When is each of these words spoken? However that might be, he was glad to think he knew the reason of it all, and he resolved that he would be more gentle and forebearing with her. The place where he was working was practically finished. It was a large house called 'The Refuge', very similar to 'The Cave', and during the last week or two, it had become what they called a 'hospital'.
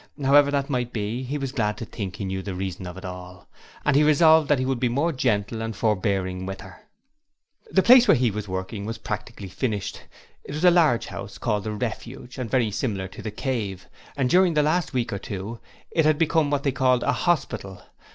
However 0.19 0.49
that 0.49 0.67
might 0.67 0.91
be, 0.91 1.21
he 1.21 1.37
was 1.37 1.51
glad 1.51 1.77
to 1.77 1.85
think 1.85 2.15
he 2.15 2.25
knew 2.25 2.41
the 2.41 2.55
reason 2.55 2.87
of 2.87 2.97
it 2.97 3.05
all, 3.05 3.47
and 3.85 3.95
he 3.95 4.01
resolved 4.01 4.49
that 4.49 4.57
he 4.57 4.65
would 4.65 4.79
be 4.79 4.89
more 4.89 5.11
gentle 5.13 5.61
and 5.61 5.75
forebearing 5.75 6.47
with 6.47 6.61
her. 6.61 6.81
The 7.69 7.83
place 7.83 8.07
where 8.07 8.17
he 8.17 8.31
was 8.31 8.47
working 8.47 8.85
was 8.87 8.97
practically 8.97 9.47
finished. 9.47 10.01
It 10.43 10.55
was 10.55 10.65
a 10.65 10.71
large 10.71 11.05
house 11.05 11.37
called 11.37 11.65
'The 11.65 11.73
Refuge', 11.73 12.37
very 12.37 12.71
similar 12.71 13.07
to 13.09 13.21
'The 13.21 13.29
Cave', 13.29 13.85
and 14.17 14.27
during 14.27 14.55
the 14.55 14.63
last 14.63 14.91
week 14.91 15.13
or 15.13 15.19
two, 15.19 15.59
it 15.91 16.03
had 16.05 16.17
become 16.17 16.49
what 16.49 16.63
they 16.63 16.71
called 16.71 17.03
a 17.03 17.13
'hospital'. 17.13 17.83